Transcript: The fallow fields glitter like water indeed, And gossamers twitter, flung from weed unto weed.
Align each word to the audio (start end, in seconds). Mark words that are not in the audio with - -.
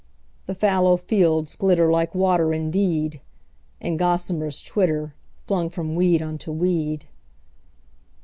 The 0.47 0.55
fallow 0.55 0.97
fields 0.97 1.55
glitter 1.55 1.91
like 1.91 2.15
water 2.15 2.51
indeed, 2.55 3.21
And 3.79 3.99
gossamers 3.99 4.63
twitter, 4.63 5.13
flung 5.45 5.69
from 5.69 5.93
weed 5.93 6.23
unto 6.23 6.51
weed. 6.51 7.05